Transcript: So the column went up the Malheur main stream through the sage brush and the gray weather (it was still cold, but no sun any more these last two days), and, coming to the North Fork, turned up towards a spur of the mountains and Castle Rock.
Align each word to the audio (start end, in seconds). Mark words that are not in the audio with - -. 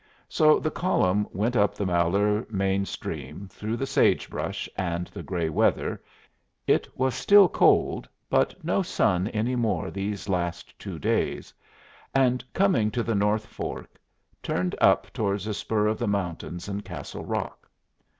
So 0.27 0.59
the 0.59 0.71
column 0.71 1.27
went 1.31 1.55
up 1.55 1.75
the 1.75 1.85
Malheur 1.85 2.43
main 2.49 2.85
stream 2.87 3.47
through 3.49 3.77
the 3.77 3.85
sage 3.85 4.31
brush 4.31 4.67
and 4.75 5.05
the 5.05 5.21
gray 5.21 5.47
weather 5.47 6.01
(it 6.65 6.87
was 6.97 7.13
still 7.13 7.47
cold, 7.47 8.09
but 8.27 8.63
no 8.65 8.81
sun 8.81 9.27
any 9.27 9.55
more 9.55 9.91
these 9.91 10.27
last 10.27 10.73
two 10.79 10.97
days), 10.97 11.53
and, 12.15 12.43
coming 12.51 12.89
to 12.89 13.03
the 13.03 13.13
North 13.13 13.45
Fork, 13.45 13.99
turned 14.41 14.73
up 14.81 15.13
towards 15.13 15.45
a 15.45 15.53
spur 15.53 15.85
of 15.85 15.99
the 15.99 16.07
mountains 16.07 16.67
and 16.67 16.83
Castle 16.83 17.23
Rock. 17.23 17.69